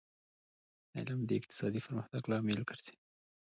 [0.97, 2.95] علم د اقتصادي پرمختګ لامل ګرځي